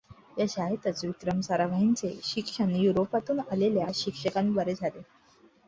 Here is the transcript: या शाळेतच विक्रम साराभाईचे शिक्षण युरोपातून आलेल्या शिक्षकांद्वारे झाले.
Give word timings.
या 0.37 0.45
शाळेतच 0.49 1.03
विक्रम 1.05 1.41
साराभाईचे 1.41 2.13
शिक्षण 2.23 2.75
युरोपातून 2.75 3.39
आलेल्या 3.41 3.85
शिक्षकांद्वारे 3.95 4.73
झाले. 4.73 5.01